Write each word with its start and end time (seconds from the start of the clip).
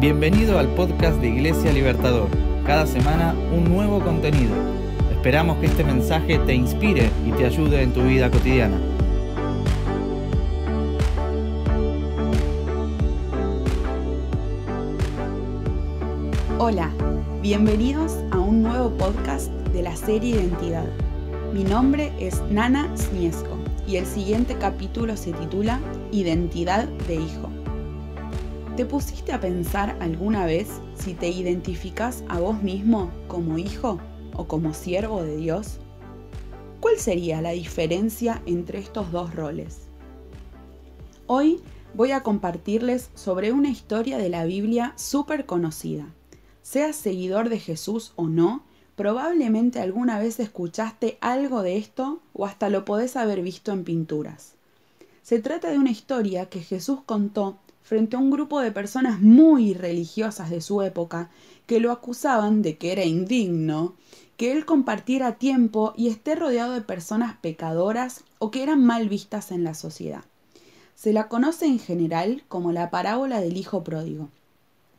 Bienvenido 0.00 0.60
al 0.60 0.68
podcast 0.76 1.20
de 1.20 1.26
Iglesia 1.26 1.72
Libertador. 1.72 2.28
Cada 2.64 2.86
semana 2.86 3.34
un 3.52 3.64
nuevo 3.64 3.98
contenido. 3.98 4.54
Esperamos 5.10 5.58
que 5.58 5.66
este 5.66 5.82
mensaje 5.82 6.38
te 6.38 6.54
inspire 6.54 7.10
y 7.26 7.32
te 7.32 7.44
ayude 7.44 7.82
en 7.82 7.92
tu 7.92 8.02
vida 8.02 8.30
cotidiana. 8.30 8.78
Hola, 16.60 16.92
bienvenidos 17.42 18.18
a 18.30 18.38
un 18.38 18.62
nuevo 18.62 18.90
podcast 18.90 19.50
de 19.72 19.82
la 19.82 19.96
serie 19.96 20.36
Identidad. 20.36 20.86
Mi 21.52 21.64
nombre 21.64 22.12
es 22.20 22.40
Nana 22.52 22.88
Sniesco 22.96 23.58
y 23.88 23.96
el 23.96 24.06
siguiente 24.06 24.54
capítulo 24.60 25.16
se 25.16 25.32
titula 25.32 25.80
Identidad 26.12 26.86
de 27.08 27.16
Hijo. 27.16 27.57
¿Te 28.78 28.86
pusiste 28.86 29.32
a 29.32 29.40
pensar 29.40 29.96
alguna 29.98 30.46
vez 30.46 30.68
si 30.94 31.12
te 31.12 31.28
identificas 31.28 32.22
a 32.28 32.38
vos 32.38 32.62
mismo 32.62 33.10
como 33.26 33.58
hijo 33.58 33.98
o 34.36 34.46
como 34.46 34.72
siervo 34.72 35.24
de 35.24 35.36
Dios? 35.36 35.78
¿Cuál 36.78 36.96
sería 36.98 37.42
la 37.42 37.50
diferencia 37.50 38.40
entre 38.46 38.78
estos 38.78 39.10
dos 39.10 39.34
roles? 39.34 39.88
Hoy 41.26 41.60
voy 41.92 42.12
a 42.12 42.22
compartirles 42.22 43.10
sobre 43.16 43.50
una 43.50 43.68
historia 43.68 44.16
de 44.16 44.28
la 44.28 44.44
Biblia 44.44 44.92
súper 44.94 45.44
conocida. 45.44 46.06
Seas 46.62 46.94
seguidor 46.94 47.48
de 47.48 47.58
Jesús 47.58 48.12
o 48.14 48.28
no, 48.28 48.62
probablemente 48.94 49.80
alguna 49.80 50.20
vez 50.20 50.38
escuchaste 50.38 51.18
algo 51.20 51.62
de 51.62 51.78
esto 51.78 52.20
o 52.32 52.46
hasta 52.46 52.70
lo 52.70 52.84
podés 52.84 53.16
haber 53.16 53.42
visto 53.42 53.72
en 53.72 53.82
pinturas. 53.82 54.54
Se 55.24 55.40
trata 55.40 55.68
de 55.68 55.78
una 55.78 55.90
historia 55.90 56.48
que 56.48 56.60
Jesús 56.60 57.00
contó 57.04 57.58
frente 57.88 58.16
a 58.16 58.18
un 58.18 58.30
grupo 58.30 58.60
de 58.60 58.70
personas 58.70 59.18
muy 59.18 59.72
religiosas 59.72 60.50
de 60.50 60.60
su 60.60 60.82
época 60.82 61.30
que 61.66 61.80
lo 61.80 61.90
acusaban 61.90 62.60
de 62.60 62.76
que 62.76 62.92
era 62.92 63.04
indigno 63.04 63.94
que 64.36 64.52
él 64.52 64.66
compartiera 64.66 65.36
tiempo 65.36 65.94
y 65.96 66.08
esté 66.08 66.34
rodeado 66.34 66.74
de 66.74 66.82
personas 66.82 67.36
pecadoras 67.40 68.24
o 68.38 68.50
que 68.50 68.62
eran 68.62 68.84
mal 68.84 69.08
vistas 69.08 69.50
en 69.52 69.64
la 69.64 69.72
sociedad. 69.72 70.22
Se 70.94 71.14
la 71.14 71.28
conoce 71.28 71.64
en 71.64 71.78
general 71.78 72.44
como 72.46 72.72
la 72.72 72.90
parábola 72.90 73.40
del 73.40 73.56
Hijo 73.56 73.82
Pródigo. 73.82 74.28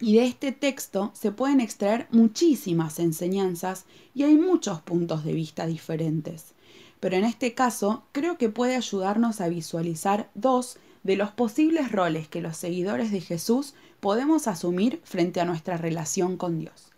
Y 0.01 0.15
de 0.15 0.25
este 0.25 0.51
texto 0.51 1.11
se 1.13 1.31
pueden 1.31 1.61
extraer 1.61 2.07
muchísimas 2.09 2.97
enseñanzas 2.97 3.85
y 4.15 4.23
hay 4.23 4.35
muchos 4.35 4.81
puntos 4.81 5.23
de 5.23 5.33
vista 5.33 5.67
diferentes. 5.67 6.53
Pero 6.99 7.15
en 7.15 7.23
este 7.23 7.53
caso 7.53 8.03
creo 8.11 8.37
que 8.39 8.49
puede 8.49 8.75
ayudarnos 8.75 9.41
a 9.41 9.47
visualizar 9.47 10.29
dos 10.33 10.77
de 11.03 11.15
los 11.15 11.31
posibles 11.31 11.91
roles 11.91 12.27
que 12.27 12.41
los 12.41 12.57
seguidores 12.57 13.11
de 13.11 13.21
Jesús 13.21 13.73
podemos 13.99 14.47
asumir 14.47 15.01
frente 15.03 15.41
a 15.41 15.45
nuestra 15.45 15.77
relación 15.77 16.37
con 16.37 16.59
Dios. 16.59 16.91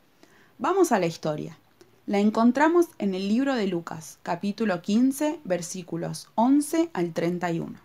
Vamos 0.58 0.92
a 0.92 1.00
la 1.00 1.06
historia. 1.06 1.58
La 2.08 2.20
encontramos 2.20 2.88
en 2.98 3.14
el 3.14 3.28
libro 3.28 3.56
de 3.56 3.68
Lucas, 3.68 4.18
capítulo 4.24 4.82
15, 4.82 5.40
versículos 5.44 6.30
11 6.36 6.90
al 6.94 7.14
31. 7.14 7.80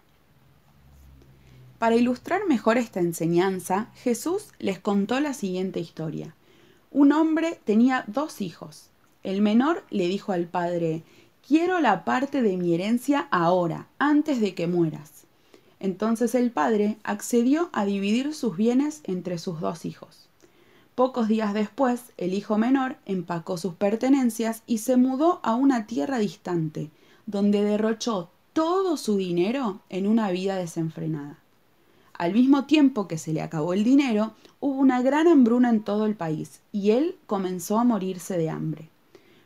Para 1.79 1.97
ilustrar 1.97 2.47
mejor 2.49 2.79
esta 2.79 3.01
enseñanza, 3.01 3.89
Jesús 3.95 4.49
les 4.59 4.79
contó 4.79 5.21
la 5.21 5.35
siguiente 5.35 5.81
historia. 5.81 6.35
Un 6.91 7.13
hombre 7.13 7.61
tenía 7.65 8.05
dos 8.07 8.41
hijos. 8.41 8.89
El 9.23 9.43
menor 9.43 9.85
le 9.91 10.09
dijo 10.09 10.33
al 10.33 10.47
padre, 10.47 11.03
Quiero 11.47 11.81
la 11.81 12.05
parte 12.05 12.43
de 12.43 12.57
mi 12.57 12.75
herencia 12.75 13.29
ahora, 13.31 13.87
antes 13.99 14.41
de 14.41 14.55
que 14.55 14.67
mueras. 14.67 15.16
Entonces 15.87 16.35
el 16.35 16.51
padre 16.51 16.97
accedió 17.05 17.71
a 17.73 17.85
dividir 17.85 18.35
sus 18.35 18.57
bienes 18.57 19.03
entre 19.05 19.39
sus 19.39 19.61
dos 19.61 19.85
hijos. 19.85 20.27
Pocos 20.97 21.29
días 21.29 21.55
después, 21.55 22.13
el 22.17 22.35
hijo 22.35 22.59
menor 22.59 22.97
empacó 23.07 23.57
sus 23.57 23.75
pertenencias 23.75 24.65
y 24.67 24.79
se 24.79 24.97
mudó 24.97 25.39
a 25.45 25.55
una 25.55 25.87
tierra 25.87 26.19
distante, 26.19 26.91
donde 27.27 27.63
derrochó 27.63 28.31
todo 28.53 28.97
su 28.97 29.17
dinero 29.17 29.79
en 29.89 30.09
una 30.09 30.33
vida 30.33 30.57
desenfrenada. 30.57 31.39
Al 32.15 32.33
mismo 32.33 32.65
tiempo 32.65 33.07
que 33.07 33.17
se 33.17 33.33
le 33.33 33.41
acabó 33.41 33.73
el 33.73 33.85
dinero, 33.85 34.33
hubo 34.59 34.81
una 34.81 35.03
gran 35.03 35.29
hambruna 35.29 35.71
en 35.71 35.85
todo 35.85 36.07
el 36.07 36.17
país 36.17 36.63
y 36.73 36.91
él 36.91 37.15
comenzó 37.29 37.79
a 37.79 37.85
morirse 37.85 38.37
de 38.37 38.51
hambre. 38.51 38.89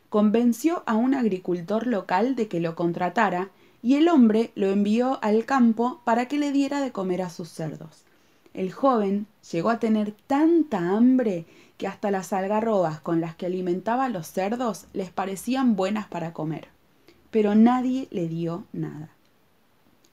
Convenció 0.09 0.85
a 0.87 0.95
un 0.95 1.13
agricultor 1.13 1.87
local 1.87 2.35
de 2.35 2.49
que 2.49 2.61
lo 2.61 2.77
contratara 2.77 3.51
y 3.83 3.95
el 3.95 4.09
hombre 4.09 4.53
lo 4.55 4.69
envió 4.71 5.19
al 5.23 5.45
campo 5.45 6.01
para 6.05 6.27
que 6.27 6.39
le 6.39 6.53
diera 6.53 6.81
de 6.81 6.93
comer 6.93 7.23
a 7.23 7.31
sus 7.31 7.49
cerdos. 7.49 8.05
El 8.53 8.73
joven 8.73 9.27
llegó 9.51 9.71
a 9.71 9.79
tener 9.79 10.13
tanta 10.27 10.91
hambre 10.91 11.47
que 11.79 11.87
hasta 11.87 12.11
las 12.11 12.33
algarrobas 12.33 13.01
con 13.01 13.21
las 13.21 13.35
que 13.37 13.47
alimentaba 13.47 14.07
a 14.07 14.09
los 14.09 14.27
cerdos 14.27 14.87
les 14.93 15.11
parecían 15.11 15.77
buenas 15.77 16.07
para 16.09 16.33
comer. 16.33 16.69
Pero 17.31 17.55
nadie 17.55 18.09
le 18.11 18.29
dio 18.29 18.65
nada. 18.73 19.11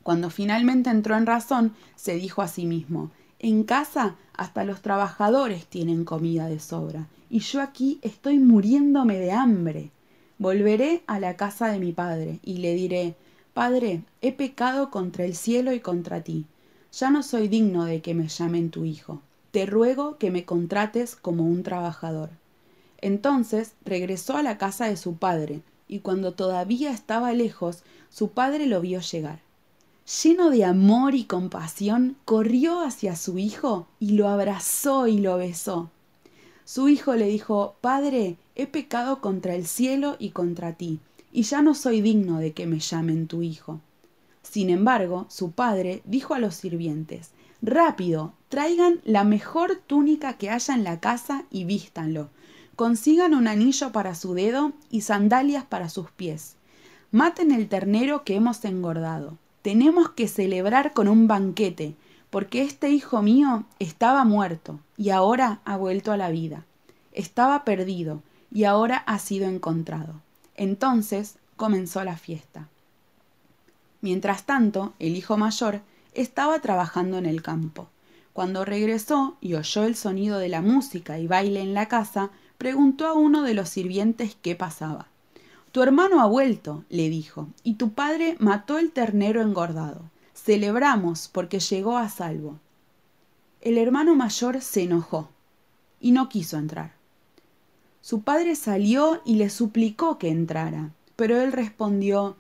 Cuando 0.04 0.30
finalmente 0.30 0.90
entró 0.90 1.18
en 1.18 1.26
razón, 1.26 1.74
se 1.96 2.16
dijo 2.16 2.42
a 2.42 2.48
sí 2.48 2.66
mismo, 2.66 3.12
en 3.40 3.64
casa 3.64 4.16
hasta 4.34 4.64
los 4.64 4.82
trabajadores 4.82 5.66
tienen 5.66 6.06
comida 6.06 6.48
de 6.48 6.60
sobra, 6.60 7.08
y 7.30 7.40
yo 7.40 7.62
aquí 7.62 8.00
estoy 8.02 8.40
muriéndome 8.40 9.18
de 9.18 9.32
hambre. 9.32 9.92
Volveré 10.38 11.04
a 11.08 11.20
la 11.20 11.36
casa 11.36 11.68
de 11.68 11.80
mi 11.80 11.92
padre, 11.92 12.40
y 12.44 12.60
le 12.60 12.74
diré, 12.76 13.16
Padre, 13.58 14.04
he 14.22 14.34
pecado 14.34 14.92
contra 14.92 15.26
el 15.26 15.34
cielo 15.34 15.74
y 15.74 15.80
contra 15.80 16.22
ti. 16.22 16.46
Ya 16.94 17.10
no 17.10 17.24
soy 17.24 17.48
digno 17.48 17.86
de 17.86 18.04
que 18.04 18.14
me 18.14 18.28
llamen 18.28 18.70
tu 18.70 18.86
hijo. 18.86 19.24
Te 19.50 19.66
ruego 19.66 20.20
que 20.20 20.30
me 20.30 20.46
contrates 20.46 21.16
como 21.16 21.44
un 21.44 21.64
trabajador. 21.64 22.30
Entonces 23.02 23.72
regresó 23.84 24.38
a 24.38 24.44
la 24.44 24.60
casa 24.60 24.86
de 24.86 24.96
su 24.96 25.18
padre, 25.18 25.64
y 25.88 26.02
cuando 26.02 26.36
todavía 26.36 26.92
estaba 26.92 27.34
lejos, 27.34 27.82
su 28.12 28.30
padre 28.30 28.68
lo 28.68 28.80
vio 28.80 29.00
llegar. 29.02 29.40
Lleno 30.22 30.52
de 30.52 30.64
amor 30.64 31.16
y 31.16 31.24
compasión, 31.24 32.16
corrió 32.26 32.82
hacia 32.82 33.16
su 33.16 33.40
hijo 33.40 33.88
y 34.00 34.12
lo 34.12 34.28
abrazó 34.28 35.08
y 35.08 35.18
lo 35.18 35.36
besó. 35.38 35.90
Su 36.64 36.90
hijo 36.90 37.16
le 37.16 37.26
dijo, 37.26 37.74
Padre, 37.82 38.38
he 38.54 38.68
pecado 38.68 39.20
contra 39.20 39.56
el 39.56 39.66
cielo 39.66 40.16
y 40.20 40.30
contra 40.30 40.74
ti 40.74 41.00
y 41.32 41.44
ya 41.44 41.62
no 41.62 41.76
soy 41.76 42.02
digno 42.02 42.40
de 42.40 42.54
que 42.54 42.66
me 42.66 42.80
llamen 42.80 43.28
tu 43.28 43.42
hijo. 43.42 43.82
Sin 44.44 44.70
embargo, 44.70 45.26
su 45.30 45.52
padre 45.52 46.02
dijo 46.06 46.34
a 46.34 46.40
los 46.40 46.56
sirvientes, 46.56 47.32
Rápido, 47.62 48.34
traigan 48.50 49.02
la 49.04 49.24
mejor 49.24 49.82
túnica 49.88 50.34
que 50.34 50.50
haya 50.50 50.76
en 50.76 50.84
la 50.84 51.00
casa 51.00 51.46
y 51.50 51.66
vístanlo. 51.66 52.30
Consigan 52.76 53.34
un 53.34 53.48
anillo 53.48 53.92
para 53.92 54.14
su 54.14 54.36
dedo 54.36 54.74
y 54.92 55.02
sandalias 55.02 55.66
para 55.66 55.90
sus 55.90 56.12
pies. 56.12 56.56
Maten 57.12 57.52
el 57.52 57.68
ternero 57.68 58.24
que 58.24 58.36
hemos 58.36 58.64
engordado. 58.64 59.38
Tenemos 59.64 60.10
que 60.10 60.28
celebrar 60.28 60.94
con 60.94 61.08
un 61.08 61.28
banquete, 61.28 61.96
porque 62.30 62.62
este 62.62 62.92
hijo 62.92 63.22
mío 63.22 63.66
estaba 63.80 64.24
muerto 64.24 64.80
y 64.96 65.10
ahora 65.10 65.60
ha 65.66 65.78
vuelto 65.78 66.12
a 66.12 66.18
la 66.18 66.30
vida. 66.30 66.66
Estaba 67.12 67.66
perdido 67.66 68.22
y 68.52 68.66
ahora 68.66 68.98
ha 68.98 69.18
sido 69.18 69.48
encontrado. 69.48 70.22
Entonces 70.58 71.36
comenzó 71.56 72.04
la 72.04 72.18
fiesta. 72.18 72.68
Mientras 74.02 74.46
tanto, 74.46 74.94
el 75.00 75.16
hijo 75.16 75.38
mayor 75.38 75.82
estaba 76.14 76.60
trabajando 76.60 77.18
en 77.18 77.26
el 77.26 77.42
campo. 77.42 77.88
Cuando 78.34 78.66
regresó 78.66 79.38
y 79.42 79.56
oyó 79.56 79.84
el 79.86 79.96
sonido 79.96 80.38
de 80.38 80.50
la 80.50 80.62
música 80.62 81.18
y 81.18 81.28
baile 81.28 81.62
en 81.62 81.74
la 81.74 81.88
casa, 81.88 82.30
preguntó 82.58 83.08
a 83.08 83.14
uno 83.14 83.44
de 83.44 83.54
los 83.54 83.70
sirvientes 83.70 84.36
qué 84.42 84.56
pasaba. 84.56 85.08
Tu 85.72 85.82
hermano 85.82 86.22
ha 86.22 86.26
vuelto, 86.26 86.84
le 86.90 87.10
dijo, 87.10 87.48
y 87.64 87.76
tu 87.76 87.94
padre 87.94 88.36
mató 88.40 88.78
el 88.80 88.92
ternero 88.92 89.42
engordado. 89.42 90.02
Celebramos 90.34 91.28
porque 91.32 91.60
llegó 91.60 91.98
a 91.98 92.10
salvo. 92.10 92.60
El 93.62 93.78
hermano 93.78 94.16
mayor 94.16 94.62
se 94.62 94.84
enojó 94.84 95.30
y 96.00 96.12
no 96.12 96.30
quiso 96.30 96.58
entrar. 96.58 96.97
Su 98.02 98.22
padre 98.22 98.56
salió 98.56 99.22
y 99.26 99.36
le 99.36 99.50
suplicó 99.50 100.18
que 100.18 100.30
entrara, 100.30 100.92
pero 101.16 101.42
él 101.42 101.52
respondió 101.52 102.38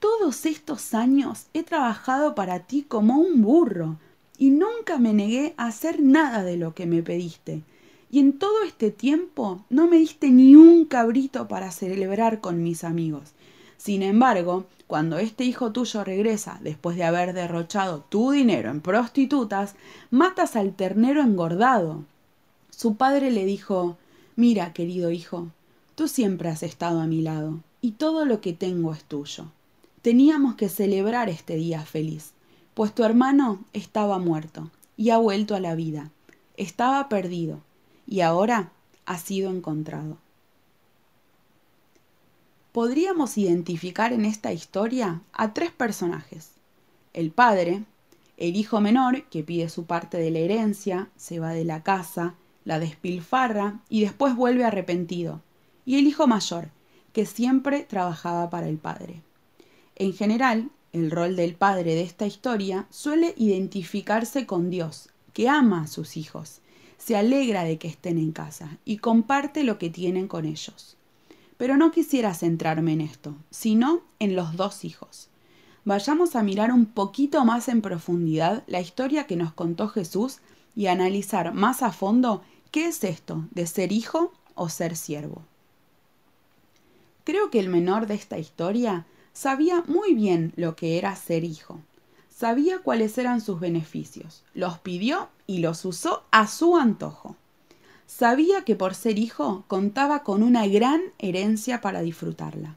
Todos 0.00 0.46
estos 0.46 0.94
años 0.94 1.46
he 1.54 1.62
trabajado 1.62 2.34
para 2.34 2.60
ti 2.60 2.82
como 2.82 3.18
un 3.18 3.42
burro, 3.42 3.98
y 4.36 4.50
nunca 4.50 4.98
me 4.98 5.12
negué 5.12 5.54
a 5.56 5.66
hacer 5.66 6.02
nada 6.02 6.42
de 6.42 6.56
lo 6.56 6.74
que 6.74 6.86
me 6.86 7.02
pediste. 7.02 7.62
Y 8.10 8.18
en 8.18 8.38
todo 8.38 8.62
este 8.64 8.90
tiempo 8.90 9.64
no 9.70 9.88
me 9.88 9.98
diste 9.98 10.30
ni 10.30 10.54
un 10.54 10.84
cabrito 10.84 11.48
para 11.48 11.70
celebrar 11.70 12.40
con 12.40 12.62
mis 12.62 12.84
amigos. 12.84 13.32
Sin 13.76 14.02
embargo, 14.02 14.66
cuando 14.86 15.18
este 15.18 15.44
hijo 15.44 15.72
tuyo 15.72 16.04
regresa 16.04 16.58
después 16.62 16.96
de 16.96 17.04
haber 17.04 17.32
derrochado 17.32 18.04
tu 18.08 18.30
dinero 18.30 18.70
en 18.70 18.80
prostitutas, 18.80 19.74
matas 20.10 20.56
al 20.56 20.74
ternero 20.74 21.22
engordado. 21.22 22.04
Su 22.70 22.96
padre 22.96 23.30
le 23.30 23.44
dijo 23.44 23.96
Mira, 24.36 24.72
querido 24.72 25.10
hijo, 25.10 25.48
tú 25.94 26.08
siempre 26.08 26.48
has 26.48 26.62
estado 26.62 27.00
a 27.00 27.06
mi 27.06 27.22
lado, 27.22 27.60
y 27.80 27.92
todo 27.92 28.24
lo 28.24 28.40
que 28.40 28.52
tengo 28.52 28.92
es 28.92 29.04
tuyo. 29.04 29.46
Teníamos 30.02 30.56
que 30.56 30.68
celebrar 30.68 31.28
este 31.28 31.56
día 31.56 31.82
feliz, 31.82 32.32
pues 32.74 32.94
tu 32.94 33.04
hermano 33.04 33.64
estaba 33.72 34.18
muerto 34.18 34.70
y 34.96 35.10
ha 35.10 35.18
vuelto 35.18 35.54
a 35.54 35.60
la 35.60 35.74
vida. 35.74 36.10
estaba 36.56 37.08
perdido 37.08 37.60
y 38.06 38.20
ahora 38.20 38.70
ha 39.06 39.18
sido 39.18 39.50
encontrado. 39.50 40.18
Podríamos 42.72 43.38
identificar 43.38 44.12
en 44.12 44.24
esta 44.24 44.52
historia 44.52 45.20
a 45.32 45.54
tres 45.54 45.70
personajes. 45.70 46.50
El 47.12 47.30
padre, 47.30 47.84
el 48.36 48.56
hijo 48.56 48.80
menor 48.80 49.24
que 49.24 49.44
pide 49.44 49.68
su 49.68 49.84
parte 49.84 50.18
de 50.18 50.30
la 50.30 50.40
herencia, 50.40 51.08
se 51.16 51.38
va 51.38 51.50
de 51.50 51.64
la 51.64 51.82
casa, 51.82 52.34
la 52.64 52.78
despilfarra 52.78 53.80
y 53.88 54.00
después 54.00 54.34
vuelve 54.34 54.64
arrepentido. 54.64 55.42
Y 55.84 55.96
el 55.96 56.06
hijo 56.06 56.26
mayor, 56.26 56.70
que 57.12 57.26
siempre 57.26 57.82
trabajaba 57.82 58.50
para 58.50 58.68
el 58.68 58.78
padre. 58.78 59.22
En 59.96 60.12
general, 60.12 60.70
el 60.92 61.10
rol 61.10 61.36
del 61.36 61.54
padre 61.54 61.94
de 61.94 62.02
esta 62.02 62.26
historia 62.26 62.86
suele 62.90 63.34
identificarse 63.36 64.46
con 64.46 64.70
Dios, 64.70 65.10
que 65.32 65.48
ama 65.48 65.82
a 65.82 65.86
sus 65.86 66.16
hijos, 66.16 66.60
se 66.98 67.16
alegra 67.16 67.64
de 67.64 67.78
que 67.78 67.88
estén 67.88 68.18
en 68.18 68.32
casa 68.32 68.78
y 68.84 68.98
comparte 68.98 69.64
lo 69.64 69.78
que 69.78 69.90
tienen 69.90 70.28
con 70.28 70.44
ellos. 70.44 70.96
Pero 71.56 71.76
no 71.76 71.90
quisiera 71.90 72.32
centrarme 72.34 72.94
en 72.94 73.00
esto, 73.00 73.34
sino 73.50 74.02
en 74.18 74.36
los 74.36 74.56
dos 74.56 74.84
hijos. 74.84 75.28
Vayamos 75.84 76.34
a 76.34 76.42
mirar 76.42 76.72
un 76.72 76.86
poquito 76.86 77.44
más 77.44 77.68
en 77.68 77.82
profundidad 77.82 78.64
la 78.66 78.80
historia 78.80 79.26
que 79.26 79.36
nos 79.36 79.52
contó 79.52 79.88
Jesús 79.88 80.38
y 80.74 80.86
analizar 80.86 81.52
más 81.52 81.82
a 81.82 81.92
fondo 81.92 82.42
qué 82.74 82.86
es 82.86 83.04
esto 83.04 83.44
de 83.52 83.68
ser 83.68 83.92
hijo 83.92 84.32
o 84.56 84.68
ser 84.68 84.96
siervo. 84.96 85.44
Creo 87.22 87.48
que 87.48 87.60
el 87.60 87.68
menor 87.68 88.08
de 88.08 88.14
esta 88.14 88.36
historia 88.36 89.06
sabía 89.32 89.84
muy 89.86 90.12
bien 90.12 90.52
lo 90.56 90.74
que 90.74 90.98
era 90.98 91.14
ser 91.14 91.44
hijo. 91.44 91.78
Sabía 92.28 92.80
cuáles 92.80 93.16
eran 93.16 93.40
sus 93.40 93.60
beneficios, 93.60 94.42
los 94.54 94.80
pidió 94.80 95.28
y 95.46 95.58
los 95.58 95.84
usó 95.84 96.24
a 96.32 96.48
su 96.48 96.76
antojo. 96.76 97.36
Sabía 98.08 98.64
que 98.64 98.74
por 98.74 98.96
ser 98.96 99.20
hijo 99.20 99.62
contaba 99.68 100.24
con 100.24 100.42
una 100.42 100.66
gran 100.66 101.00
herencia 101.20 101.80
para 101.80 102.02
disfrutarla. 102.02 102.74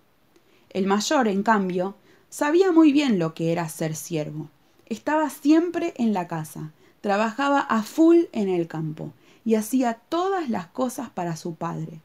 El 0.69 0.85
mayor, 0.85 1.27
en 1.27 1.41
cambio, 1.41 1.95
sabía 2.29 2.71
muy 2.71 2.91
bien 2.91 3.17
lo 3.17 3.33
que 3.33 3.51
era 3.51 3.67
ser 3.67 3.95
siervo. 3.95 4.49
Estaba 4.85 5.31
siempre 5.31 5.95
en 5.97 6.13
la 6.13 6.27
casa, 6.27 6.71
trabajaba 7.01 7.61
a 7.61 7.81
full 7.81 8.25
en 8.31 8.49
el 8.49 8.67
campo 8.67 9.11
y 9.47 9.55
hacía 9.55 9.93
todas 10.09 10.49
las 10.49 10.67
cosas 10.67 11.09
para 11.09 11.37
su 11.37 11.55
padre. 11.55 12.01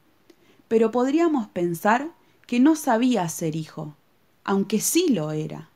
Pero 0.68 0.92
podríamos 0.92 1.48
pensar 1.48 2.12
que 2.46 2.60
no 2.60 2.76
sabía 2.76 3.28
ser 3.28 3.56
hijo, 3.56 3.96
aunque 4.44 4.78
sí 4.78 5.08
lo 5.08 5.32
era. 5.32 5.68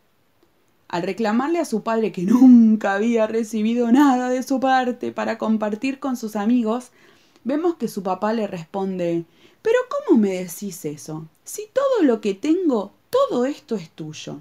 Al 0.87 1.03
reclamarle 1.03 1.59
a 1.59 1.65
su 1.65 1.83
padre 1.83 2.13
que 2.13 2.23
nunca 2.23 2.95
había 2.95 3.27
recibido 3.27 3.91
nada 3.91 4.29
de 4.29 4.45
su 4.45 4.61
parte 4.61 5.11
para 5.11 5.39
compartir 5.39 5.99
con 5.99 6.17
sus 6.17 6.37
amigos, 6.37 6.93
vemos 7.43 7.75
que 7.75 7.89
su 7.89 8.05
papá 8.05 8.33
le 8.33 8.47
responde 8.47 9.25
Pero 9.61 9.79
¿cómo 9.91 10.21
me 10.21 10.35
decís 10.35 10.85
eso? 10.85 11.27
Si 11.43 11.63
todo 11.73 12.05
lo 12.05 12.21
que 12.21 12.35
tengo, 12.35 12.93
todo 13.11 13.45
esto 13.45 13.75
es 13.75 13.91
tuyo. 13.91 14.39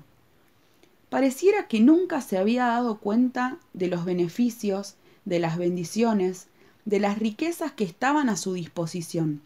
Pareciera 1.09 1.67
que 1.67 1.79
nunca 1.79 2.21
se 2.21 2.37
había 2.37 2.67
dado 2.67 2.99
cuenta 2.99 3.57
de 3.73 3.87
los 3.87 4.05
beneficios, 4.05 4.93
de 5.25 5.39
las 5.39 5.57
bendiciones, 5.57 6.49
de 6.85 6.99
las 6.99 7.19
riquezas 7.19 7.71
que 7.71 7.83
estaban 7.83 8.29
a 8.29 8.37
su 8.37 8.53
disposición, 8.53 9.41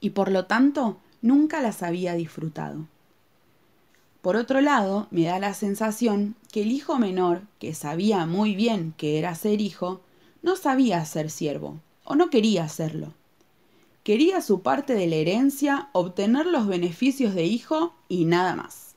y 0.00 0.10
por 0.10 0.30
lo 0.30 0.46
tanto 0.46 0.98
nunca 1.22 1.62
las 1.62 1.82
había 1.82 2.14
disfrutado. 2.14 2.86
Por 4.20 4.36
otro 4.36 4.60
lado, 4.60 5.06
me 5.10 5.24
da 5.24 5.38
la 5.38 5.54
sensación 5.54 6.34
que 6.50 6.62
el 6.62 6.72
hijo 6.72 6.98
menor, 6.98 7.42
que 7.58 7.74
sabía 7.74 8.26
muy 8.26 8.54
bien 8.54 8.94
que 8.96 9.18
era 9.18 9.34
ser 9.34 9.60
hijo, 9.60 10.00
no 10.42 10.56
sabía 10.56 11.04
ser 11.04 11.30
siervo, 11.30 11.80
o 12.04 12.14
no 12.14 12.30
quería 12.30 12.68
serlo. 12.68 13.12
Quería 14.02 14.42
su 14.42 14.60
parte 14.60 14.94
de 14.94 15.06
la 15.06 15.16
herencia, 15.16 15.88
obtener 15.92 16.46
los 16.46 16.66
beneficios 16.66 17.34
de 17.34 17.44
hijo 17.44 17.94
y 18.08 18.26
nada 18.26 18.54
más. 18.56 18.94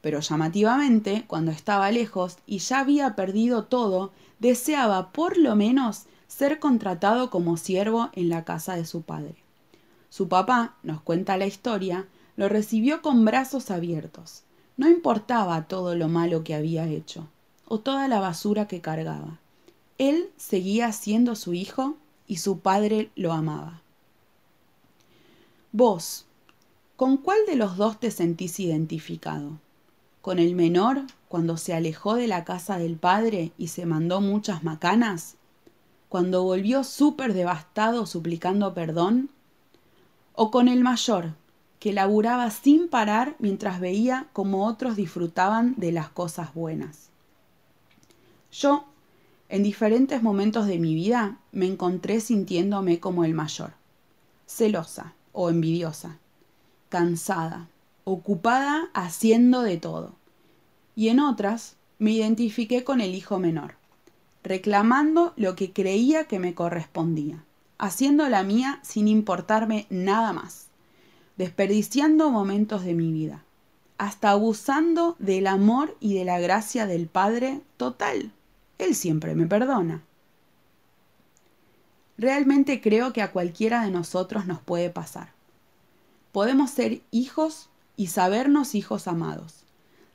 Pero 0.00 0.20
llamativamente, 0.20 1.24
cuando 1.26 1.50
estaba 1.50 1.90
lejos 1.90 2.38
y 2.46 2.58
ya 2.58 2.80
había 2.80 3.16
perdido 3.16 3.64
todo, 3.64 4.12
deseaba 4.38 5.12
por 5.12 5.36
lo 5.36 5.56
menos 5.56 6.04
ser 6.28 6.60
contratado 6.60 7.30
como 7.30 7.56
siervo 7.56 8.10
en 8.12 8.28
la 8.28 8.44
casa 8.44 8.76
de 8.76 8.84
su 8.84 9.02
padre. 9.02 9.34
Su 10.08 10.28
papá, 10.28 10.76
nos 10.84 11.00
cuenta 11.02 11.36
la 11.36 11.46
historia, 11.46 12.06
lo 12.36 12.48
recibió 12.48 13.02
con 13.02 13.24
brazos 13.24 13.72
abiertos 13.72 14.44
no 14.78 14.88
importaba 14.88 15.66
todo 15.66 15.96
lo 15.96 16.08
malo 16.08 16.44
que 16.44 16.54
había 16.54 16.86
hecho, 16.86 17.26
o 17.66 17.80
toda 17.80 18.06
la 18.06 18.20
basura 18.20 18.68
que 18.68 18.80
cargaba. 18.80 19.40
Él 19.98 20.30
seguía 20.36 20.92
siendo 20.92 21.34
su 21.34 21.52
hijo 21.52 21.96
y 22.28 22.36
su 22.36 22.60
padre 22.60 23.10
lo 23.16 23.32
amaba. 23.32 23.82
Vos, 25.72 26.26
¿con 26.94 27.16
cuál 27.16 27.40
de 27.48 27.56
los 27.56 27.76
dos 27.76 27.98
te 27.98 28.12
sentís 28.12 28.60
identificado? 28.60 29.58
¿Con 30.22 30.38
el 30.38 30.54
menor 30.54 31.02
cuando 31.28 31.56
se 31.56 31.74
alejó 31.74 32.14
de 32.14 32.28
la 32.28 32.44
casa 32.44 32.78
del 32.78 32.96
padre 32.96 33.50
y 33.58 33.68
se 33.68 33.84
mandó 33.84 34.20
muchas 34.20 34.62
macanas? 34.62 35.34
¿Cuando 36.08 36.42
volvió 36.42 36.84
súper 36.84 37.34
devastado 37.34 38.06
suplicando 38.06 38.74
perdón? 38.74 39.30
¿O 40.34 40.50
con 40.50 40.68
el 40.68 40.82
mayor 40.82 41.34
que 41.78 41.92
laburaba 41.92 42.50
sin 42.50 42.88
parar 42.88 43.36
mientras 43.38 43.80
veía 43.80 44.28
cómo 44.32 44.66
otros 44.66 44.96
disfrutaban 44.96 45.74
de 45.76 45.92
las 45.92 46.08
cosas 46.08 46.54
buenas. 46.54 47.10
Yo, 48.50 48.86
en 49.48 49.62
diferentes 49.62 50.22
momentos 50.22 50.66
de 50.66 50.78
mi 50.78 50.94
vida, 50.94 51.38
me 51.52 51.66
encontré 51.66 52.20
sintiéndome 52.20 52.98
como 52.98 53.24
el 53.24 53.34
mayor, 53.34 53.72
celosa 54.46 55.14
o 55.32 55.50
envidiosa, 55.50 56.18
cansada, 56.88 57.68
ocupada 58.04 58.90
haciendo 58.94 59.62
de 59.62 59.76
todo. 59.76 60.14
Y 60.96 61.08
en 61.08 61.20
otras 61.20 61.76
me 61.98 62.12
identifiqué 62.12 62.82
con 62.82 63.00
el 63.00 63.14
hijo 63.14 63.38
menor, 63.38 63.74
reclamando 64.42 65.32
lo 65.36 65.56
que 65.56 65.72
creía 65.72 66.24
que 66.24 66.38
me 66.38 66.54
correspondía, 66.54 67.44
haciendo 67.78 68.28
la 68.28 68.42
mía 68.42 68.80
sin 68.82 69.08
importarme 69.08 69.86
nada 69.90 70.32
más 70.32 70.68
desperdiciando 71.38 72.30
momentos 72.30 72.84
de 72.84 72.94
mi 72.94 73.12
vida, 73.12 73.44
hasta 73.96 74.30
abusando 74.30 75.16
del 75.20 75.46
amor 75.46 75.96
y 76.00 76.14
de 76.14 76.24
la 76.24 76.40
gracia 76.40 76.86
del 76.86 77.06
Padre 77.06 77.62
total. 77.76 78.32
Él 78.76 78.94
siempre 78.94 79.34
me 79.34 79.46
perdona. 79.46 80.02
Realmente 82.18 82.80
creo 82.80 83.12
que 83.12 83.22
a 83.22 83.30
cualquiera 83.30 83.84
de 83.84 83.92
nosotros 83.92 84.46
nos 84.46 84.60
puede 84.60 84.90
pasar. 84.90 85.32
Podemos 86.32 86.70
ser 86.70 87.00
hijos 87.12 87.70
y 87.96 88.08
sabernos 88.08 88.74
hijos 88.74 89.06
amados, 89.06 89.57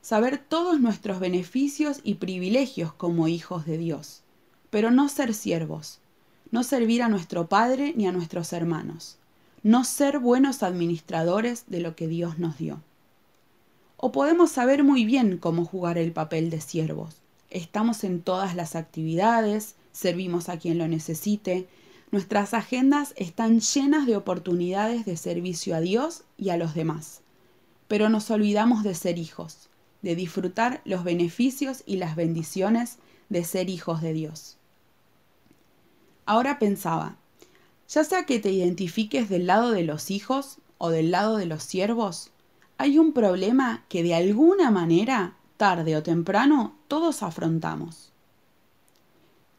saber 0.03 0.37
todos 0.37 0.79
nuestros 0.79 1.19
beneficios 1.19 2.01
y 2.03 2.15
privilegios 2.15 2.93
como 2.93 3.27
hijos 3.27 3.65
de 3.65 3.79
Dios, 3.79 4.21
pero 4.69 4.91
no 4.91 5.09
ser 5.09 5.33
siervos, 5.33 5.97
no 6.51 6.61
servir 6.61 7.01
a 7.01 7.09
nuestro 7.09 7.49
Padre 7.49 7.95
ni 7.97 8.05
a 8.05 8.11
nuestros 8.11 8.53
hermanos 8.53 9.17
no 9.63 9.85
ser 9.85 10.19
buenos 10.19 10.61
administradores 10.61 11.63
de 11.67 11.79
lo 11.79 11.95
que 11.95 12.09
Dios 12.09 12.37
nos 12.37 12.57
dio. 12.57 12.81
O 13.95 14.11
podemos 14.11 14.51
saber 14.51 14.83
muy 14.83 15.05
bien 15.05 15.37
cómo 15.37 15.63
jugar 15.63 15.97
el 15.97 16.11
papel 16.11 16.49
de 16.49 16.59
siervos. 16.59 17.15
Estamos 17.49 18.03
en 18.03 18.21
todas 18.21 18.55
las 18.55 18.75
actividades, 18.75 19.75
servimos 19.93 20.49
a 20.49 20.59
quien 20.59 20.77
lo 20.77 20.87
necesite, 20.89 21.67
nuestras 22.11 22.53
agendas 22.53 23.13
están 23.15 23.61
llenas 23.61 24.05
de 24.05 24.17
oportunidades 24.17 25.05
de 25.05 25.15
servicio 25.15 25.75
a 25.75 25.79
Dios 25.79 26.23
y 26.37 26.49
a 26.49 26.57
los 26.57 26.75
demás. 26.75 27.21
Pero 27.87 28.09
nos 28.09 28.29
olvidamos 28.31 28.83
de 28.83 28.95
ser 28.95 29.17
hijos, 29.17 29.69
de 30.03 30.15
disfrutar 30.15 30.81
los 30.85 31.03
beneficios 31.03 31.81
y 31.87 31.95
las 31.95 32.15
bendiciones 32.15 32.99
de 33.29 33.43
ser 33.43 33.69
hijos 33.69 34.01
de 34.01 34.13
Dios. 34.13 34.57
Ahora 36.25 36.59
pensaba, 36.59 37.17
ya 37.89 38.03
sea 38.03 38.25
que 38.25 38.39
te 38.39 38.51
identifiques 38.51 39.29
del 39.29 39.47
lado 39.47 39.71
de 39.71 39.83
los 39.83 40.11
hijos 40.11 40.59
o 40.77 40.89
del 40.89 41.09
lado 41.09 41.37
de 41.37 41.47
los 41.47 41.63
siervos, 41.63 42.31
hay 42.77 42.99
un 42.99 43.13
problema 43.13 43.85
que 43.89 44.03
de 44.03 44.13
alguna 44.15 44.71
manera, 44.71 45.37
tarde 45.57 45.95
o 45.95 46.03
temprano, 46.03 46.75
todos 46.87 47.23
afrontamos. 47.23 48.11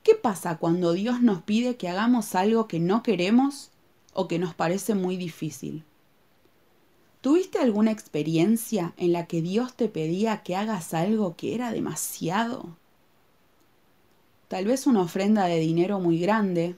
¿Qué 0.03 0.15
pasa 0.15 0.59
cuando 0.59 0.93
Dios 0.93 1.23
nos 1.23 1.43
pide 1.43 1.77
que 1.77 1.89
hagamos 1.89 2.35
algo 2.35 2.69
que 2.69 2.81
no 2.81 3.03
queremos 3.03 3.71
o 4.13 4.29
que 4.29 4.39
nos 4.39 4.55
parece 4.55 4.95
muy 4.95 5.17
difícil? 5.17 5.85
¿Tuviste 7.25 7.59
alguna 7.59 7.91
experiencia 7.91 8.93
en 8.99 9.15
la 9.15 9.25
que 9.25 9.41
Dios 9.41 9.73
te 9.73 9.89
pedía 9.89 10.43
que 10.43 10.57
hagas 10.57 10.93
algo 10.93 11.37
que 11.37 11.55
era 11.55 11.73
demasiado? 11.73 12.77
Tal 14.49 14.67
vez 14.67 14.87
una 14.87 15.01
ofrenda 15.01 15.47
de 15.47 15.59
dinero 15.59 16.01
muy 16.01 16.21
grande, 16.21 16.77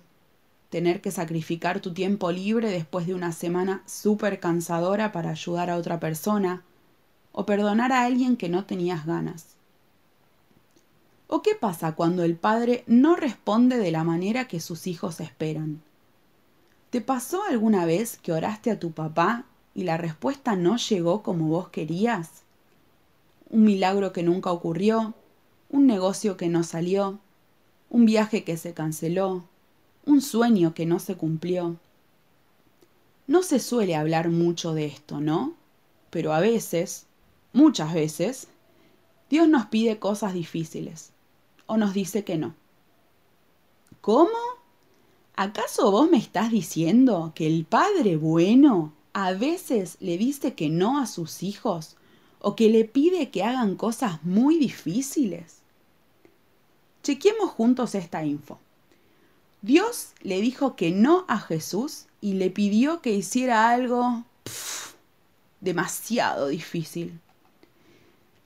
tener 0.70 1.00
que 1.00 1.10
sacrificar 1.10 1.80
tu 1.80 1.92
tiempo 1.92 2.30
libre 2.30 2.70
después 2.70 3.08
de 3.08 3.14
una 3.14 3.32
semana 3.32 3.82
súper 3.86 4.38
cansadora 4.38 5.10
para 5.10 5.30
ayudar 5.30 5.68
a 5.68 5.76
otra 5.76 5.98
persona, 5.98 6.62
o 7.32 7.44
perdonar 7.44 7.90
a 7.90 8.04
alguien 8.04 8.36
que 8.36 8.48
no 8.48 8.66
tenías 8.66 9.04
ganas. 9.04 9.56
¿O 11.26 11.42
qué 11.42 11.56
pasa 11.56 11.96
cuando 11.96 12.22
el 12.22 12.36
padre 12.36 12.84
no 12.86 13.16
responde 13.16 13.78
de 13.78 13.90
la 13.90 14.04
manera 14.04 14.46
que 14.46 14.60
sus 14.60 14.86
hijos 14.86 15.18
esperan? 15.18 15.82
¿Te 16.90 17.00
pasó 17.00 17.42
alguna 17.42 17.84
vez 17.84 18.16
que 18.22 18.30
oraste 18.30 18.70
a 18.70 18.78
tu 18.78 18.92
papá 18.92 19.44
y 19.76 19.82
la 19.82 19.98
respuesta 19.98 20.56
no 20.56 20.78
llegó 20.78 21.22
como 21.22 21.48
vos 21.48 21.68
querías? 21.68 22.44
Un 23.50 23.64
milagro 23.64 24.10
que 24.14 24.22
nunca 24.22 24.50
ocurrió, 24.50 25.12
un 25.68 25.86
negocio 25.86 26.38
que 26.38 26.48
no 26.48 26.62
salió, 26.62 27.18
un 27.90 28.06
viaje 28.06 28.42
que 28.42 28.56
se 28.56 28.72
canceló, 28.72 29.44
un 30.06 30.22
sueño 30.22 30.72
que 30.72 30.86
no 30.86 30.98
se 30.98 31.16
cumplió. 31.16 31.76
No 33.26 33.42
se 33.42 33.60
suele 33.60 33.94
hablar 33.94 34.30
mucho 34.30 34.72
de 34.72 34.86
esto, 34.86 35.20
¿no? 35.20 35.52
Pero 36.08 36.32
a 36.32 36.40
veces, 36.40 37.04
muchas 37.52 37.92
veces, 37.92 38.48
Dios 39.28 39.46
nos 39.46 39.66
pide 39.66 39.98
cosas 39.98 40.32
difíciles 40.32 41.12
o 41.66 41.76
nos 41.76 41.92
dice 41.92 42.24
que 42.24 42.38
no. 42.38 42.54
¿Cómo? 44.00 44.38
¿Acaso 45.34 45.90
vos 45.90 46.10
me 46.10 46.16
estás 46.16 46.50
diciendo 46.50 47.32
que 47.34 47.46
el 47.46 47.66
Padre 47.66 48.16
bueno 48.16 48.95
a 49.18 49.32
veces 49.32 49.96
le 50.00 50.18
dice 50.18 50.52
que 50.52 50.68
no 50.68 51.00
a 51.00 51.06
sus 51.06 51.42
hijos 51.42 51.96
o 52.38 52.54
que 52.54 52.68
le 52.68 52.84
pide 52.84 53.30
que 53.30 53.42
hagan 53.42 53.74
cosas 53.74 54.22
muy 54.24 54.58
difíciles? 54.58 55.60
Chequemos 57.02 57.50
juntos 57.50 57.94
esta 57.94 58.26
info. 58.26 58.58
Dios 59.62 60.08
le 60.20 60.42
dijo 60.42 60.76
que 60.76 60.90
no 60.90 61.24
a 61.28 61.38
Jesús 61.38 62.04
y 62.20 62.34
le 62.34 62.50
pidió 62.50 63.00
que 63.00 63.14
hiciera 63.14 63.70
algo 63.70 64.24
demasiado 65.62 66.48
difícil. 66.48 67.18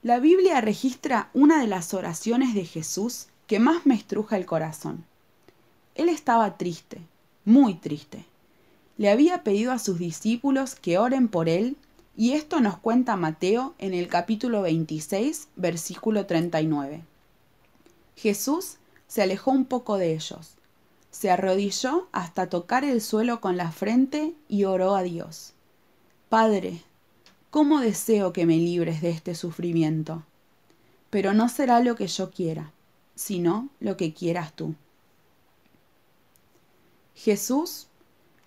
La 0.03 0.21
Biblia 0.21 0.61
registra 0.61 1.31
una 1.33 1.59
de 1.59 1.67
las 1.67 1.93
oraciones 1.93 2.55
de 2.55 2.63
Jesús 2.63 3.27
que 3.45 3.59
más 3.59 3.85
me 3.85 3.95
estruja 3.95 4.37
el 4.37 4.45
corazón. 4.45 5.03
Él 5.95 6.07
estaba 6.07 6.57
triste, 6.57 7.01
muy 7.43 7.73
triste. 7.73 8.30
Le 9.01 9.09
había 9.09 9.41
pedido 9.41 9.71
a 9.71 9.79
sus 9.79 9.97
discípulos 9.97 10.75
que 10.75 10.99
oren 10.99 11.27
por 11.27 11.49
él 11.49 11.75
y 12.15 12.33
esto 12.33 12.61
nos 12.61 12.77
cuenta 12.77 13.15
Mateo 13.15 13.73
en 13.79 13.95
el 13.95 14.07
capítulo 14.07 14.61
26, 14.61 15.47
versículo 15.55 16.27
39. 16.27 17.03
Jesús 18.15 18.77
se 19.07 19.23
alejó 19.23 19.49
un 19.49 19.65
poco 19.65 19.97
de 19.97 20.13
ellos, 20.13 20.51
se 21.09 21.31
arrodilló 21.31 22.09
hasta 22.11 22.47
tocar 22.47 22.83
el 22.83 23.01
suelo 23.01 23.41
con 23.41 23.57
la 23.57 23.71
frente 23.71 24.35
y 24.47 24.65
oró 24.65 24.95
a 24.95 25.01
Dios. 25.01 25.53
Padre, 26.29 26.83
¿Cómo 27.49 27.79
deseo 27.79 28.33
que 28.33 28.45
me 28.45 28.57
libres 28.57 29.01
de 29.01 29.09
este 29.09 29.33
sufrimiento? 29.33 30.21
Pero 31.09 31.33
no 31.33 31.49
será 31.49 31.79
lo 31.79 31.95
que 31.95 32.05
yo 32.05 32.29
quiera, 32.29 32.71
sino 33.15 33.69
lo 33.79 33.97
que 33.97 34.13
quieras 34.13 34.53
tú. 34.53 34.75
Jesús 37.15 37.87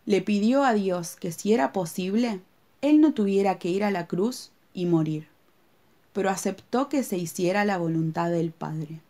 le 0.06 0.20
pidió 0.22 0.64
a 0.64 0.74
Dios 0.74 1.16
que 1.16 1.32
si 1.32 1.52
era 1.52 1.72
posible, 1.72 2.40
él 2.82 3.00
no 3.00 3.14
tuviera 3.14 3.58
que 3.58 3.70
ir 3.70 3.84
a 3.84 3.90
la 3.90 4.06
cruz 4.06 4.50
y 4.72 4.86
morir, 4.86 5.28
pero 6.12 6.30
aceptó 6.30 6.88
que 6.88 7.02
se 7.02 7.16
hiciera 7.16 7.64
la 7.64 7.78
voluntad 7.78 8.30
del 8.30 8.50
Padre. 8.52 9.00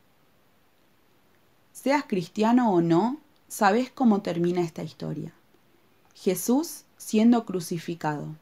Seas 1.72 2.04
cristiano 2.06 2.72
o 2.72 2.80
no, 2.80 3.18
sabes 3.48 3.90
cómo 3.90 4.22
termina 4.22 4.60
esta 4.62 4.82
historia. 4.82 5.32
Jesús 6.14 6.84
siendo 6.96 7.44
crucificado 7.44 8.36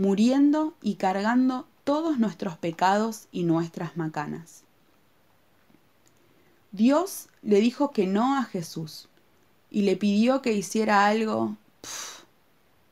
muriendo 0.00 0.72
y 0.80 0.94
cargando 0.94 1.66
todos 1.84 2.18
nuestros 2.18 2.56
pecados 2.56 3.28
y 3.32 3.42
nuestras 3.42 3.98
macanas. 3.98 4.62
Dios 6.72 7.28
le 7.42 7.60
dijo 7.60 7.90
que 7.90 8.06
no 8.06 8.38
a 8.38 8.44
Jesús 8.44 9.08
y 9.70 9.82
le 9.82 9.96
pidió 9.96 10.40
que 10.40 10.54
hiciera 10.54 11.06
algo 11.06 11.56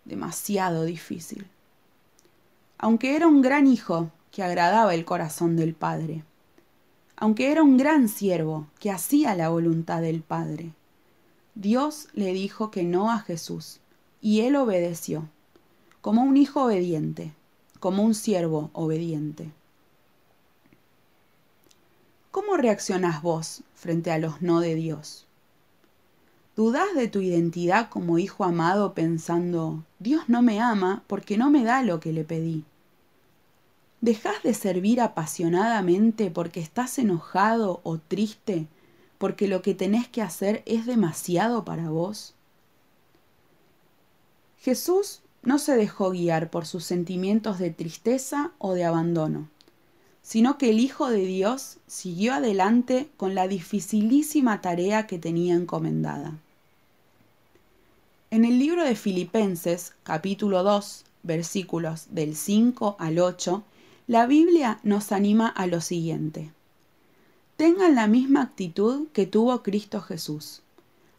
demasiado 0.04 0.85
difícil. 0.85 1.47
Aunque 2.78 3.16
era 3.16 3.26
un 3.26 3.42
gran 3.42 3.66
hijo 3.66 4.11
que 4.30 4.42
agradaba 4.42 4.95
el 4.95 5.04
corazón 5.04 5.57
del 5.57 5.75
Padre, 5.75 6.25
aunque 7.16 7.50
era 7.50 7.62
un 7.62 7.76
gran 7.76 8.09
siervo 8.09 8.66
que 8.78 8.90
hacía 8.90 9.35
la 9.35 9.49
voluntad 9.49 10.00
del 10.00 10.23
Padre, 10.23 10.73
Dios 11.54 12.09
le 12.12 12.33
dijo 12.33 12.71
que 12.71 12.85
no 12.85 13.11
a 13.11 13.18
Jesús 13.18 13.80
y 14.21 14.40
él 14.40 14.57
obedeció 14.57 15.28
como 16.00 16.23
un 16.23 16.37
hijo 16.37 16.64
obediente, 16.64 17.35
como 17.80 18.02
un 18.02 18.14
siervo 18.14 18.71
obediente. 18.73 19.50
¿Cómo 22.30 22.57
reaccionás 22.57 23.23
vos 23.23 23.62
frente 23.75 24.11
a 24.12 24.18
los 24.18 24.40
no 24.40 24.61
de 24.61 24.75
Dios? 24.75 25.28
¿Dudás 26.59 26.93
de 26.97 27.07
tu 27.07 27.21
identidad 27.21 27.88
como 27.88 28.19
hijo 28.19 28.43
amado 28.43 28.93
pensando, 28.93 29.85
Dios 30.00 30.25
no 30.27 30.43
me 30.43 30.59
ama 30.59 31.05
porque 31.07 31.38
no 31.38 31.50
me 31.50 31.62
da 31.62 31.85
lo 31.85 32.00
que 32.00 32.12
le 32.12 32.25
pedí? 32.25 32.65
¿Dejás 34.00 34.43
de 34.43 34.53
servir 34.55 35.00
apasionadamente 35.00 36.33
porque 36.33 36.59
estás 36.59 36.99
enojado 36.99 37.79
o 37.85 37.99
triste 37.99 38.67
porque 39.19 39.47
lo 39.47 39.62
que 39.62 39.73
tenés 39.73 40.09
que 40.09 40.21
hacer 40.21 40.65
es 40.67 40.85
demasiado 40.85 41.65
para 41.65 41.91
vos? 41.91 42.35
Jesús 44.59 45.21
no 45.45 45.61
se 45.61 45.77
dejó 45.77 46.11
guiar 46.11 46.50
por 46.50 46.67
sus 46.67 46.83
sentimientos 46.83 47.61
de 47.61 47.71
tristeza 47.71 48.50
o 48.59 48.75
de 48.75 48.85
abandono, 48.85 49.49
sino 50.23 50.59
que 50.59 50.71
el 50.71 50.81
Hijo 50.81 51.09
de 51.09 51.25
Dios 51.25 51.77
siguió 51.87 52.35
adelante 52.35 53.09
con 53.17 53.37
la 53.37 53.47
dificilísima 53.47 54.61
tarea 54.61 55.07
que 55.07 55.21
tenía 55.21 55.55
encomendada. 55.55 56.37
En 58.31 58.45
el 58.45 58.59
libro 58.59 58.85
de 58.85 58.95
Filipenses, 58.95 59.95
capítulo 60.03 60.63
2, 60.63 61.05
versículos 61.23 62.09
del 62.11 62.37
5 62.37 62.97
al 62.99 63.21
8, 63.21 63.65
la 64.07 64.27
Biblia 64.27 64.81
nos 64.83 65.13
anima 65.13 65.49
a 65.49 65.67
lo 65.67 65.81
siguiente. 65.81 66.53
Tengan 67.57 67.95
la 67.95 68.07
misma 68.07 68.43
actitud 68.43 69.09
que 69.15 69.25
tuvo 69.25 69.63
Cristo 69.63 70.03
Jesús. 70.03 70.61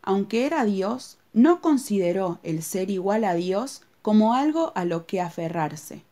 Aunque 0.04 0.46
era 0.46 0.64
Dios, 0.66 1.18
no 1.34 1.62
consideró 1.62 2.38
el 2.44 2.62
ser 2.62 2.92
igual 2.92 3.24
a 3.24 3.34
Dios 3.34 3.82
como 4.04 4.36
algo 4.36 4.72
a 4.76 4.86
lo 4.86 5.08
que 5.08 5.20
aferrarse. 5.20 6.04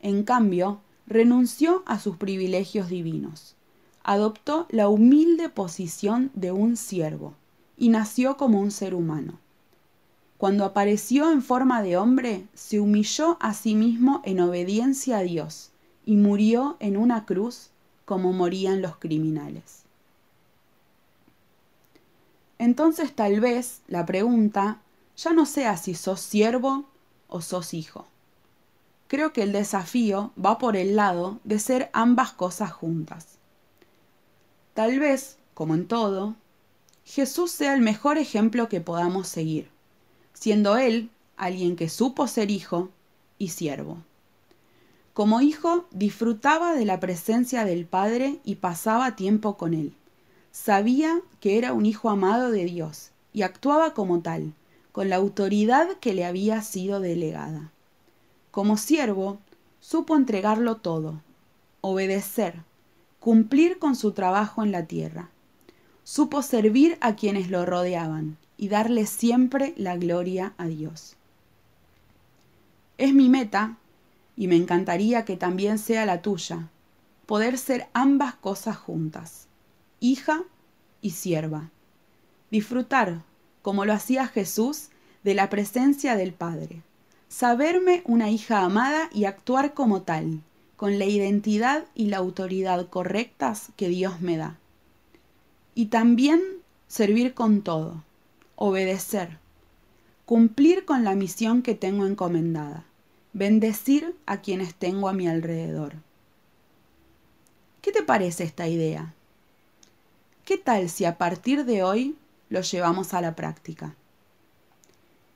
En 0.00 0.22
cambio, 0.22 0.80
renunció 1.06 1.82
a 1.84 2.00
sus 2.00 2.16
privilegios 2.16 2.88
divinos. 2.88 3.54
Adoptó 4.02 4.66
la 4.70 4.88
humilde 4.88 5.50
posición 5.50 6.30
de 6.32 6.52
un 6.52 6.78
siervo 6.78 7.34
y 7.76 7.90
nació 7.90 8.38
como 8.38 8.62
un 8.62 8.70
ser 8.70 8.94
humano. 8.94 9.38
Cuando 10.38 10.64
apareció 10.64 11.32
en 11.32 11.42
forma 11.42 11.82
de 11.82 11.96
hombre, 11.96 12.46
se 12.54 12.78
humilló 12.78 13.36
a 13.40 13.54
sí 13.54 13.74
mismo 13.74 14.22
en 14.24 14.40
obediencia 14.40 15.18
a 15.18 15.22
Dios 15.22 15.72
y 16.06 16.16
murió 16.16 16.76
en 16.78 16.96
una 16.96 17.26
cruz 17.26 17.70
como 18.04 18.32
morían 18.32 18.80
los 18.80 18.96
criminales. 18.96 19.82
Entonces 22.58 23.14
tal 23.14 23.40
vez 23.40 23.82
la 23.88 24.06
pregunta 24.06 24.80
ya 25.16 25.32
no 25.32 25.44
sea 25.44 25.76
si 25.76 25.94
sos 25.94 26.20
siervo 26.20 26.84
o 27.28 27.40
sos 27.40 27.74
hijo. 27.74 28.06
Creo 29.08 29.32
que 29.32 29.42
el 29.42 29.52
desafío 29.52 30.32
va 30.42 30.58
por 30.58 30.76
el 30.76 30.94
lado 30.94 31.40
de 31.42 31.58
ser 31.58 31.90
ambas 31.92 32.32
cosas 32.32 32.70
juntas. 32.72 33.38
Tal 34.74 35.00
vez, 35.00 35.36
como 35.54 35.74
en 35.74 35.88
todo, 35.88 36.36
Jesús 37.04 37.50
sea 37.50 37.74
el 37.74 37.80
mejor 37.80 38.18
ejemplo 38.18 38.68
que 38.68 38.80
podamos 38.80 39.26
seguir, 39.26 39.70
siendo 40.38 40.76
Él 40.76 41.10
alguien 41.36 41.74
que 41.74 41.88
supo 41.88 42.28
ser 42.28 42.52
hijo 42.52 42.90
y 43.38 43.48
siervo. 43.48 43.98
Como 45.12 45.40
hijo 45.40 45.86
disfrutaba 45.90 46.74
de 46.74 46.84
la 46.84 47.00
presencia 47.00 47.64
del 47.64 47.86
Padre 47.86 48.38
y 48.44 48.56
pasaba 48.56 49.16
tiempo 49.16 49.56
con 49.56 49.74
Él. 49.74 49.94
Sabía 50.52 51.20
que 51.40 51.58
era 51.58 51.72
un 51.72 51.86
hijo 51.86 52.08
amado 52.08 52.52
de 52.52 52.64
Dios 52.66 53.10
y 53.32 53.42
actuaba 53.42 53.94
como 53.94 54.20
tal, 54.20 54.52
con 54.92 55.08
la 55.08 55.16
autoridad 55.16 55.88
que 56.00 56.14
le 56.14 56.24
había 56.24 56.62
sido 56.62 57.00
delegada. 57.00 57.72
Como 58.52 58.76
siervo, 58.76 59.38
supo 59.80 60.14
entregarlo 60.14 60.76
todo, 60.76 61.20
obedecer, 61.80 62.62
cumplir 63.18 63.80
con 63.80 63.96
su 63.96 64.12
trabajo 64.12 64.62
en 64.62 64.70
la 64.70 64.86
tierra. 64.86 65.30
Supo 66.04 66.42
servir 66.42 66.96
a 67.00 67.16
quienes 67.16 67.50
lo 67.50 67.66
rodeaban 67.66 68.36
y 68.58 68.68
darle 68.68 69.06
siempre 69.06 69.72
la 69.78 69.96
gloria 69.96 70.52
a 70.58 70.66
Dios. 70.66 71.16
Es 72.98 73.14
mi 73.14 73.30
meta, 73.30 73.78
y 74.36 74.48
me 74.48 74.56
encantaría 74.56 75.24
que 75.24 75.36
también 75.38 75.78
sea 75.78 76.04
la 76.04 76.20
tuya, 76.20 76.68
poder 77.24 77.56
ser 77.56 77.86
ambas 77.94 78.34
cosas 78.34 78.76
juntas, 78.76 79.46
hija 80.00 80.42
y 81.00 81.12
sierva. 81.12 81.70
Disfrutar 82.50 83.22
como 83.62 83.84
lo 83.84 83.92
hacía 83.92 84.26
Jesús, 84.26 84.88
de 85.24 85.34
la 85.34 85.50
presencia 85.50 86.16
del 86.16 86.32
Padre. 86.32 86.82
Saberme 87.28 88.02
una 88.06 88.30
hija 88.30 88.62
amada 88.62 89.10
y 89.12 89.24
actuar 89.24 89.74
como 89.74 90.02
tal, 90.02 90.42
con 90.76 90.98
la 90.98 91.04
identidad 91.04 91.84
y 91.94 92.06
la 92.06 92.18
autoridad 92.18 92.88
correctas 92.88 93.68
que 93.76 93.88
Dios 93.88 94.20
me 94.20 94.36
da. 94.36 94.56
y 95.74 95.86
también 95.86 96.42
servir 96.88 97.34
con 97.34 97.62
todo, 97.62 98.02
obedecer, 98.60 99.38
cumplir 100.26 100.84
con 100.84 101.04
la 101.04 101.14
misión 101.14 101.62
que 101.62 101.76
tengo 101.76 102.06
encomendada, 102.06 102.84
bendecir 103.32 104.16
a 104.26 104.40
quienes 104.40 104.74
tengo 104.74 105.08
a 105.08 105.12
mi 105.12 105.28
alrededor. 105.28 105.94
¿Qué 107.80 107.92
te 107.92 108.02
parece 108.02 108.42
esta 108.42 108.66
idea? 108.66 109.14
¿Qué 110.44 110.58
tal 110.58 110.88
si 110.88 111.04
a 111.04 111.18
partir 111.18 111.64
de 111.66 111.84
hoy 111.84 112.16
lo 112.48 112.60
llevamos 112.62 113.14
a 113.14 113.20
la 113.20 113.36
práctica? 113.36 113.94